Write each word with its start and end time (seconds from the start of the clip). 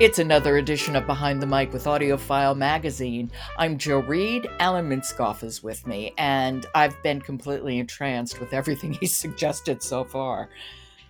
It's 0.00 0.18
another 0.18 0.56
edition 0.56 0.96
of 0.96 1.06
Behind 1.06 1.40
the 1.40 1.46
Mic 1.46 1.72
with 1.72 1.84
AudioFile 1.84 2.56
Magazine. 2.56 3.30
I'm 3.56 3.78
Jo 3.78 4.00
Reed. 4.00 4.48
Alan 4.58 4.90
Minskoff 4.90 5.44
is 5.44 5.62
with 5.62 5.86
me, 5.86 6.12
and 6.18 6.66
I've 6.74 7.00
been 7.04 7.20
completely 7.20 7.78
entranced 7.78 8.40
with 8.40 8.52
everything 8.52 8.94
he's 9.00 9.16
suggested 9.16 9.84
so 9.84 10.02
far. 10.02 10.48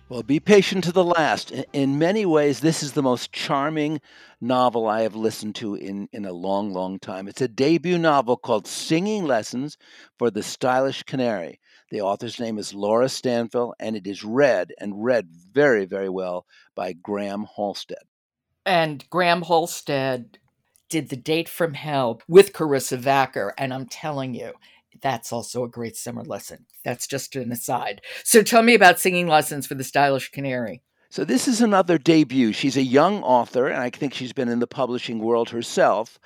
Well, 0.07 0.21
be 0.21 0.39
patient 0.39 0.83
to 0.83 0.91
the 0.91 1.03
last. 1.03 1.51
In 1.73 1.97
many 1.97 2.27
ways, 2.27 2.59
this 2.59 2.83
is 2.83 2.93
the 2.93 3.01
most 3.01 3.31
charming 3.31 4.01
novel 4.39 4.85
I 4.85 5.01
have 5.01 5.15
listened 5.15 5.55
to 5.55 5.73
in, 5.73 6.07
in 6.13 6.23
a 6.25 6.31
long, 6.31 6.71
long 6.71 6.99
time. 6.99 7.27
It's 7.27 7.41
a 7.41 7.47
debut 7.47 7.97
novel 7.97 8.37
called 8.37 8.67
Singing 8.67 9.25
Lessons 9.25 9.79
for 10.19 10.29
the 10.29 10.43
Stylish 10.43 11.01
Canary. 11.03 11.59
The 11.89 12.01
author's 12.01 12.39
name 12.39 12.59
is 12.59 12.75
Laura 12.75 13.07
Stanfill, 13.07 13.73
and 13.79 13.95
it 13.95 14.05
is 14.05 14.23
read 14.23 14.73
and 14.79 15.03
read 15.03 15.29
very, 15.31 15.85
very 15.85 16.09
well 16.09 16.45
by 16.75 16.93
Graham 16.93 17.47
Halstead. 17.55 18.03
And 18.65 19.07
Graham 19.09 19.43
Halstead 19.43 20.39
did 20.89 21.09
The 21.09 21.15
Date 21.15 21.49
from 21.49 21.73
Hell 21.73 22.21
with 22.27 22.53
Carissa 22.53 22.97
Vacker. 22.97 23.51
And 23.57 23.73
I'm 23.73 23.85
telling 23.85 24.33
you, 24.33 24.53
that's 25.01 25.33
also 25.33 25.63
a 25.63 25.69
great 25.69 25.95
summer 25.95 26.23
lesson. 26.23 26.65
That's 26.83 27.07
just 27.07 27.35
an 27.35 27.51
aside. 27.51 28.01
So 28.23 28.41
tell 28.41 28.63
me 28.63 28.73
about 28.73 28.99
singing 28.99 29.27
lessons 29.27 29.67
for 29.67 29.75
the 29.75 29.83
stylish 29.83 30.31
canary. 30.31 30.81
So 31.09 31.23
this 31.23 31.47
is 31.47 31.61
another 31.61 31.97
debut. 31.97 32.51
She's 32.51 32.77
a 32.77 32.81
young 32.81 33.23
author, 33.23 33.67
and 33.67 33.81
I 33.81 33.89
think 33.89 34.13
she's 34.13 34.33
been 34.33 34.49
in 34.49 34.59
the 34.59 34.67
publishing 34.67 35.19
world 35.19 35.49
herself. 35.49 36.19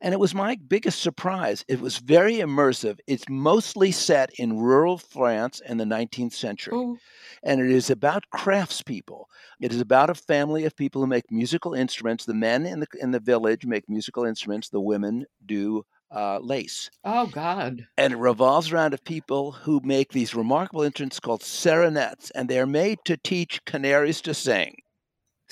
And 0.00 0.14
it 0.14 0.20
was 0.20 0.34
my 0.34 0.56
biggest 0.56 1.02
surprise. 1.02 1.64
It 1.68 1.80
was 1.80 1.98
very 1.98 2.36
immersive. 2.36 2.98
It's 3.06 3.28
mostly 3.28 3.92
set 3.92 4.30
in 4.38 4.58
rural 4.58 4.96
France 4.96 5.60
in 5.66 5.76
the 5.76 5.84
19th 5.84 6.32
century. 6.32 6.76
Ooh. 6.76 6.98
And 7.42 7.60
it 7.60 7.70
is 7.70 7.90
about 7.90 8.24
craftspeople. 8.34 9.24
It 9.60 9.72
is 9.72 9.80
about 9.80 10.08
a 10.08 10.14
family 10.14 10.64
of 10.64 10.76
people 10.76 11.02
who 11.02 11.06
make 11.06 11.30
musical 11.30 11.74
instruments. 11.74 12.24
The 12.24 12.34
men 12.34 12.64
in 12.64 12.80
the, 12.80 12.86
in 13.00 13.10
the 13.10 13.20
village 13.20 13.66
make 13.66 13.88
musical 13.88 14.24
instruments, 14.24 14.70
the 14.70 14.80
women 14.80 15.26
do 15.44 15.84
uh, 16.10 16.38
lace. 16.40 16.90
Oh, 17.04 17.26
God. 17.26 17.86
And 17.96 18.12
it 18.12 18.16
revolves 18.16 18.72
around 18.72 18.94
of 18.94 19.04
people 19.04 19.52
who 19.52 19.80
make 19.84 20.12
these 20.12 20.34
remarkable 20.34 20.82
instruments 20.82 21.20
called 21.20 21.42
serinettes, 21.42 22.30
and 22.34 22.48
they're 22.48 22.66
made 22.66 22.98
to 23.04 23.16
teach 23.16 23.64
canaries 23.64 24.20
to 24.22 24.34
sing. 24.34 24.76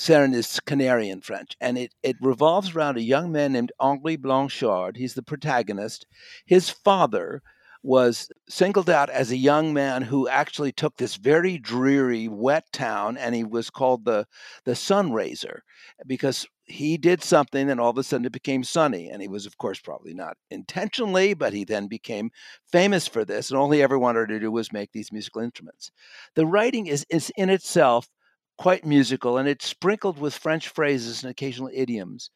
Is 0.06 0.60
canary 0.60 1.10
in 1.10 1.20
French, 1.20 1.56
and 1.60 1.76
it, 1.76 1.92
it 2.02 2.16
revolves 2.20 2.74
around 2.74 2.96
a 2.96 3.02
young 3.02 3.32
man 3.32 3.52
named 3.52 3.72
Henri 3.80 4.16
Blanchard. 4.16 4.96
He's 4.96 5.14
the 5.14 5.22
protagonist. 5.22 6.06
His 6.46 6.70
father 6.70 7.42
was 7.82 8.30
singled 8.48 8.88
out 8.88 9.10
as 9.10 9.30
a 9.30 9.36
young 9.36 9.72
man 9.74 10.02
who 10.02 10.28
actually 10.28 10.72
took 10.72 10.96
this 10.96 11.16
very 11.16 11.58
dreary, 11.58 12.28
wet 12.28 12.64
town, 12.72 13.16
and 13.16 13.34
he 13.34 13.44
was 13.44 13.70
called 13.70 14.04
the 14.04 14.26
the 14.64 14.76
sun 14.76 15.12
raiser 15.12 15.62
because 16.06 16.46
he 16.64 16.96
did 16.96 17.22
something 17.22 17.70
and 17.70 17.80
all 17.80 17.90
of 17.90 17.98
a 17.98 18.02
sudden 18.02 18.26
it 18.26 18.32
became 18.32 18.62
sunny 18.62 19.08
and 19.08 19.22
he 19.22 19.28
was 19.28 19.46
of 19.46 19.56
course 19.56 19.80
probably 19.80 20.12
not 20.12 20.36
intentionally 20.50 21.32
but 21.32 21.54
he 21.54 21.64
then 21.64 21.86
became 21.86 22.30
famous 22.70 23.08
for 23.08 23.24
this 23.24 23.50
and 23.50 23.58
all 23.58 23.70
he 23.70 23.82
ever 23.82 23.98
wanted 23.98 24.28
to 24.28 24.38
do 24.38 24.50
was 24.50 24.70
make 24.70 24.92
these 24.92 25.10
musical 25.10 25.40
instruments 25.40 25.90
the 26.34 26.44
writing 26.44 26.86
is, 26.86 27.06
is 27.08 27.32
in 27.38 27.48
itself 27.48 28.08
quite 28.58 28.84
musical 28.84 29.38
and 29.38 29.48
it's 29.48 29.66
sprinkled 29.66 30.18
with 30.18 30.36
french 30.36 30.68
phrases 30.68 31.22
and 31.22 31.30
occasional 31.30 31.70
idioms 31.72 32.30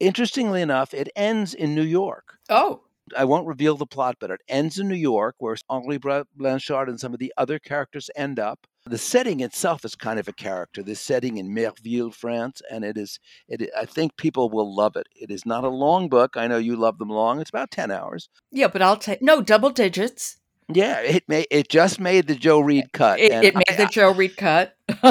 interestingly 0.00 0.62
enough 0.62 0.94
it 0.94 1.08
ends 1.16 1.54
in 1.54 1.74
new 1.74 1.82
york 1.82 2.38
oh 2.48 2.80
I 3.16 3.24
won't 3.24 3.46
reveal 3.46 3.76
the 3.76 3.86
plot, 3.86 4.16
but 4.18 4.30
it 4.30 4.40
ends 4.48 4.78
in 4.78 4.88
New 4.88 4.94
York, 4.94 5.34
where 5.38 5.56
Henri 5.68 5.98
Blanchard 5.98 6.88
and 6.88 6.98
some 6.98 7.12
of 7.12 7.18
the 7.18 7.32
other 7.36 7.58
characters 7.58 8.08
end 8.16 8.38
up. 8.38 8.66
The 8.86 8.98
setting 8.98 9.40
itself 9.40 9.84
is 9.84 9.94
kind 9.94 10.18
of 10.18 10.28
a 10.28 10.32
character. 10.32 10.82
This 10.82 11.00
setting 11.00 11.38
in 11.38 11.54
Merville, 11.54 12.10
France, 12.10 12.60
and 12.70 12.84
it 12.84 12.98
is. 12.98 13.18
It. 13.48 13.70
I 13.78 13.86
think 13.86 14.16
people 14.16 14.50
will 14.50 14.74
love 14.74 14.96
it. 14.96 15.06
It 15.14 15.30
is 15.30 15.46
not 15.46 15.64
a 15.64 15.68
long 15.68 16.08
book. 16.08 16.36
I 16.36 16.46
know 16.46 16.58
you 16.58 16.76
love 16.76 16.98
them 16.98 17.08
long. 17.08 17.40
It's 17.40 17.50
about 17.50 17.70
ten 17.70 17.90
hours. 17.90 18.28
Yeah, 18.50 18.68
but 18.68 18.82
I'll 18.82 18.98
take 18.98 19.22
no 19.22 19.40
double 19.40 19.70
digits. 19.70 20.36
Yeah, 20.72 21.00
it 21.00 21.24
may. 21.28 21.46
It 21.50 21.68
just 21.68 22.00
made 22.00 22.26
the 22.26 22.34
Jo 22.34 22.60
Reed 22.60 22.92
cut. 22.92 23.20
It, 23.20 23.32
it 23.32 23.54
made 23.54 23.64
I, 23.68 23.76
the 23.76 23.86
Jo 23.86 24.12
Reed 24.12 24.36
cut, 24.36 24.74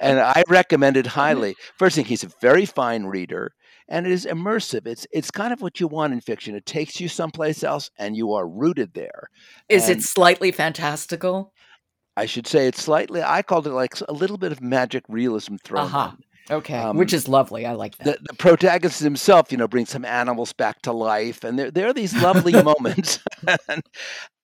and 0.00 0.20
I 0.20 0.42
recommend 0.48 0.96
it 0.96 1.06
highly. 1.18 1.56
First 1.78 1.96
thing, 1.96 2.04
he's 2.04 2.24
a 2.24 2.30
very 2.40 2.66
fine 2.66 3.04
reader 3.04 3.52
and 3.88 4.06
it 4.06 4.12
is 4.12 4.26
immersive. 4.26 4.86
It's 4.86 5.06
it's 5.10 5.30
kind 5.30 5.52
of 5.52 5.62
what 5.62 5.80
you 5.80 5.88
want 5.88 6.12
in 6.12 6.20
fiction. 6.20 6.54
It 6.54 6.66
takes 6.66 7.00
you 7.00 7.08
someplace 7.08 7.64
else, 7.64 7.90
and 7.98 8.16
you 8.16 8.34
are 8.34 8.46
rooted 8.46 8.94
there. 8.94 9.30
Is 9.68 9.88
and 9.88 9.98
it 9.98 10.04
slightly 10.04 10.52
fantastical? 10.52 11.52
I 12.16 12.26
should 12.26 12.46
say 12.46 12.66
it's 12.66 12.82
slightly. 12.82 13.22
I 13.22 13.42
called 13.42 13.66
it 13.66 13.72
like 13.72 13.94
a 14.08 14.12
little 14.12 14.38
bit 14.38 14.52
of 14.52 14.60
magic 14.60 15.04
realism 15.08 15.56
thrown 15.64 15.86
uh-huh. 15.86 16.12
in. 16.16 16.24
Okay, 16.50 16.78
um, 16.78 16.96
which 16.96 17.12
is 17.12 17.28
lovely. 17.28 17.66
I 17.66 17.72
like 17.72 17.96
that. 17.98 18.04
The, 18.04 18.18
the, 18.28 18.34
protagonist 18.34 19.00
himself, 19.00 19.52
you 19.52 19.58
know, 19.58 19.68
brings 19.68 19.90
some 19.90 20.04
animals 20.04 20.52
back 20.54 20.80
to 20.82 20.92
life, 20.92 21.44
and 21.44 21.58
there 21.58 21.70
there 21.70 21.88
are 21.88 21.92
these 21.92 22.14
lovely 22.22 22.52
moments. 22.62 23.20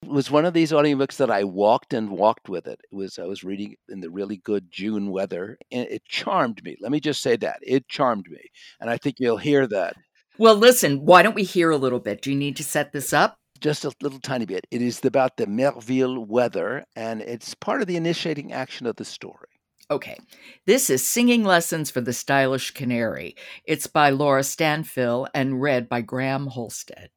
It 0.05 0.11
was 0.11 0.31
one 0.31 0.45
of 0.45 0.55
these 0.55 0.73
audiobooks 0.73 1.17
that 1.17 1.31
I 1.31 1.45
walked 1.45 1.95
and 1.95 2.11
walked 2.11 2.49
with 2.49 2.67
it. 2.67 2.81
It 2.91 2.95
was 2.95 3.19
I 3.19 3.25
was 3.25 3.43
reading 3.43 3.77
in 3.89 4.01
the 4.01 4.11
really 4.11 4.37
good 4.37 4.71
June 4.71 5.11
weather, 5.11 5.59
and 5.73 5.89
it 5.89 6.05
charmed 6.05 6.63
me. 6.63 6.77
Let 6.81 6.93
me 6.93 7.01
just 7.01 7.23
say 7.23 7.37
that 7.37 7.59
it 7.63 7.89
charmed 7.89 8.27
me, 8.29 8.51
and 8.81 8.91
I 8.91 8.99
think 8.99 9.17
you'll 9.19 9.39
hear 9.39 9.67
that. 9.69 9.97
Well, 10.39 10.57
listen. 10.57 11.05
Why 11.05 11.23
don't 11.23 11.35
we 11.35 11.45
hear 11.45 11.71
a 11.71 11.77
little 11.77 12.01
bit? 12.01 12.23
Do 12.23 12.31
you 12.31 12.37
need 12.37 12.57
to 12.57 12.65
set 12.65 12.93
this 12.93 13.13
up? 13.13 13.39
just 13.61 13.85
a 13.87 13.93
little 14.03 14.21
tiny 14.21 14.45
bit. 14.45 14.67
It 14.71 14.83
is 14.83 15.03
about 15.05 15.39
the 15.39 15.47
Merville 15.47 16.27
weather, 16.27 16.85
and 16.95 17.23
it's 17.23 17.55
part 17.55 17.81
of 17.81 17.87
the 17.87 17.97
initiating 17.97 18.53
action 18.53 18.87
of 18.87 18.97
the 18.97 19.07
story. 19.07 19.49
Okay, 19.91 20.19
this 20.67 20.91
is 20.91 21.07
Singing 21.07 21.45
Lessons 21.45 21.91
for 21.91 22.03
the 22.03 22.13
Stylish 22.13 22.73
Canary. 22.73 23.37
It's 23.65 23.87
by 23.87 24.11
Laura 24.11 24.43
Stanfill 24.43 25.29
and 25.35 25.63
read 25.63 25.89
by 25.89 26.03
Graham 26.03 26.49
Halstead. 26.49 27.11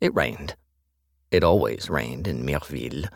It 0.00 0.14
rained. 0.14 0.56
It 1.32 1.42
always 1.42 1.88
rained 1.88 2.28
in 2.28 2.44
Merville. 2.44 3.08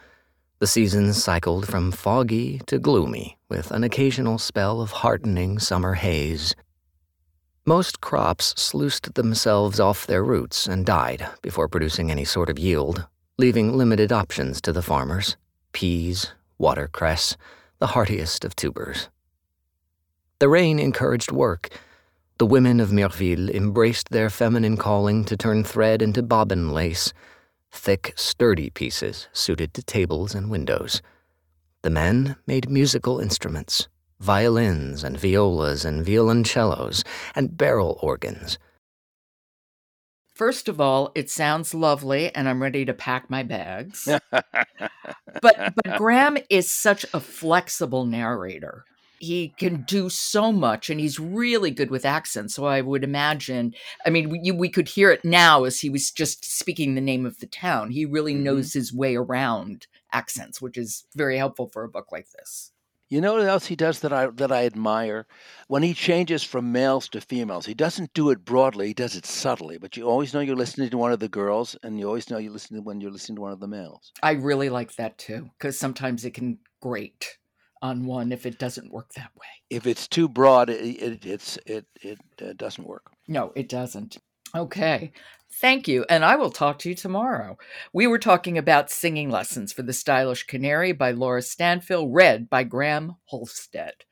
The 0.59 0.67
seasons 0.67 1.23
cycled 1.23 1.69
from 1.69 1.93
foggy 1.93 2.63
to 2.67 2.79
gloomy, 2.79 3.37
with 3.51 3.71
an 3.71 3.85
occasional 3.85 4.39
spell 4.39 4.81
of 4.81 4.91
heartening 4.91 5.59
summer 5.59 5.93
haze. 5.93 6.55
Most 7.67 8.01
crops 8.01 8.55
sluiced 8.57 9.17
themselves 9.17 9.79
off 9.79 10.07
their 10.07 10.25
roots 10.25 10.67
and 10.67 10.87
died 10.87 11.29
before 11.43 11.69
producing 11.69 12.11
any 12.11 12.25
sort 12.25 12.49
of 12.49 12.59
yield, 12.59 13.07
leaving 13.37 13.77
limited 13.77 14.11
options 14.11 14.63
to 14.63 14.73
the 14.73 14.83
farmers 14.83 15.37
peas, 15.73 16.33
watercress, 16.57 17.37
the 17.81 17.89
heartiest 17.89 18.47
of 18.47 18.57
tubers. 18.57 19.11
The 20.39 20.49
rain 20.49 20.79
encouraged 20.79 21.33
work. 21.33 21.69
The 22.39 22.47
women 22.47 22.81
of 22.81 22.93
Merville 22.93 23.51
embraced 23.51 24.09
their 24.09 24.31
feminine 24.31 24.79
calling 24.79 25.27
to 25.27 25.37
turn 25.37 25.65
thread 25.65 26.01
into 26.01 26.23
bobbin 26.23 26.71
lace, 26.71 27.13
thick, 27.73 28.13
sturdy 28.17 28.71
pieces 28.71 29.29
suited 29.33 29.75
to 29.75 29.83
tables 29.83 30.35
and 30.35 30.51
windows. 30.51 31.03
The 31.83 31.91
men 31.91 32.37
made 32.47 32.71
musical 32.71 33.21
instruments, 33.21 33.89
violins 34.19 35.05
and 35.05 35.19
violas 35.19 35.85
and 35.85 36.05
violoncellos 36.05 37.05
and 37.35 37.57
barrel 37.57 37.99
organs. 38.03 38.59
First 40.35 40.69
of 40.69 40.81
all, 40.81 41.13
it 41.15 41.31
sounds 41.31 41.73
lovely, 41.73 42.35
and 42.35 42.47
I'm 42.47 42.61
ready 42.61 42.85
to 42.85 42.93
pack 42.93 43.31
my 43.31 43.43
bags. 43.43 44.07
but 44.31 44.53
but 45.41 45.97
Graham 45.97 46.37
is 46.51 46.71
such 46.71 47.07
a 47.15 47.21
flexible 47.21 48.05
narrator. 48.05 48.85
He 49.19 49.49
can 49.57 49.83
do 49.83 50.09
so 50.09 50.53
much, 50.53 50.91
and 50.91 51.01
he's 51.01 51.19
really 51.19 51.71
good 51.71 51.91
with 51.91 52.05
accents. 52.05 52.55
So 52.55 52.67
I 52.67 52.81
would 52.81 53.05
imagine. 53.05 53.75
I 54.05 54.11
mean, 54.11 54.29
we, 54.29 54.51
we 54.53 54.69
could 54.69 54.89
hear 54.89 55.11
it 55.11 55.25
now 55.25 55.65
as 55.65 55.81
he 55.81 55.89
was 55.91 56.11
just 56.11 56.45
speaking 56.45 56.95
the 56.95 57.01
name 57.01 57.27
of 57.27 57.39
the 57.39 57.47
town. 57.47 57.91
He 57.91 58.05
really 58.05 58.35
Mhm. 58.35 58.43
knows 58.43 58.73
his 58.73 58.93
way 58.93 59.17
around 59.17 59.87
accents, 60.13 60.61
which 60.61 60.77
is 60.77 61.07
very 61.15 61.39
helpful 61.39 61.69
for 61.69 61.85
a 61.85 61.89
book 61.89 62.13
like 62.13 62.29
this. 62.31 62.73
You 63.09 63.21
know 63.21 63.35
what 63.35 63.47
else 63.47 63.67
he 63.67 63.77
does 63.77 64.01
that 64.01 64.13
I 64.13 64.27
that 64.27 64.51
I 64.51 64.67
admire? 64.67 65.27
When 65.69 65.85
he 65.85 65.95
changes 65.95 66.43
from 66.43 66.73
males 66.73 67.09
to 67.11 67.21
females, 67.21 67.67
he 67.67 67.75
doesn't 67.75 68.13
do 68.15 68.31
it 68.31 68.45
broadly. 68.45 68.89
He 68.89 68.95
does 68.95 69.15
it 69.15 69.25
subtly, 69.25 69.79
but 69.79 69.97
you 69.97 70.09
always 70.09 70.35
know 70.35 70.41
you're 70.41 70.57
listening 70.57 70.91
to 70.91 70.99
one 70.99 71.13
of 71.13 71.21
the 71.21 71.29
girls, 71.29 71.77
and 71.85 72.01
you 72.01 72.07
always 72.09 72.31
know 72.31 72.39
you're 72.39 72.53
listening 72.53 72.83
when 72.83 73.01
you're 73.01 73.13
listening 73.13 73.37
to 73.37 73.43
one 73.43 73.53
of 73.53 73.61
the 73.61 73.69
males. 73.69 74.11
I 74.25 74.33
really 74.33 74.71
like 74.71 74.97
that 74.97 75.19
too, 75.19 75.51
because 75.57 75.79
sometimes 75.79 76.25
it 76.25 76.35
can 76.35 76.59
grate 76.83 77.39
on 77.87 78.05
one 78.05 78.33
if 78.33 78.45
it 78.45 78.59
doesn't 78.59 78.93
work 78.93 79.13
that 79.15 79.31
way. 79.35 79.47
If 79.71 79.87
it's 79.87 80.07
too 80.07 80.29
broad, 80.29 80.69
it 80.69 80.83
it 80.83 81.27
it's, 81.27 81.59
it 81.67 81.87
it 82.03 82.19
uh, 82.43 82.53
doesn't 82.57 82.87
work. 82.87 83.11
No, 83.27 83.53
it 83.55 83.69
doesn't. 83.69 84.19
Okay. 84.55 85.13
Thank 85.61 85.89
you. 85.89 86.05
And 86.11 86.25
I 86.25 86.37
will 86.37 86.51
talk 86.51 86.79
to 86.81 86.89
you 86.89 86.95
tomorrow. 86.95 87.57
We 87.93 88.07
were 88.07 88.19
talking 88.19 88.59
about 88.59 88.91
singing 88.91 89.31
lessons 89.31 89.73
for 89.73 89.83
the 89.83 89.93
Stylish 89.93 90.47
Canary 90.47 90.93
by 90.93 91.13
Laura 91.13 91.41
Stanfill, 91.41 92.09
read 92.11 92.51
by 92.51 92.65
Graham 92.65 93.17
Halstead. 93.31 94.05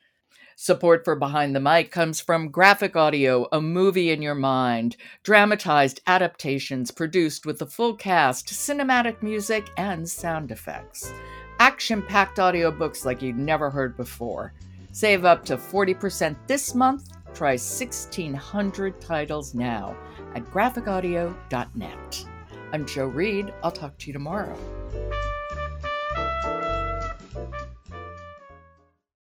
Support 0.57 1.05
for 1.05 1.17
Behind 1.17 1.55
the 1.55 1.61
Mic 1.61 1.91
comes 1.91 2.21
from 2.21 2.51
Graphic 2.51 2.95
Audio, 2.95 3.49
a 3.51 3.61
movie 3.61 4.11
in 4.11 4.23
your 4.23 4.37
mind, 4.37 4.97
dramatized 5.25 6.01
adaptations 6.07 6.93
produced 6.93 7.45
with 7.45 7.59
the 7.59 7.67
full 7.67 7.97
cast, 7.97 8.47
cinematic 8.47 9.21
music, 9.21 9.69
and 9.77 10.09
sound 10.09 10.53
effects. 10.53 11.13
Action 11.65 12.03
packed 12.03 12.37
audiobooks 12.37 13.07
like 13.07 13.23
you'd 13.23 13.39
never 13.39 13.71
heard 13.71 13.97
before. 13.97 14.53
Save 14.93 15.25
up 15.25 15.47
to 15.47 15.57
40% 15.57 16.37
this 16.47 16.75
month. 16.75 17.09
Try 17.33 17.53
1,600 17.53 19.01
titles 19.01 19.55
now 19.55 19.97
at 20.35 20.45
graphicaudio.net. 20.45 22.27
I'm 22.75 22.85
Jo 22.85 23.07
Reed. 23.07 23.55
I'll 23.63 23.73
talk 23.73 23.97
to 23.97 24.07
you 24.09 24.13
tomorrow. 24.13 24.59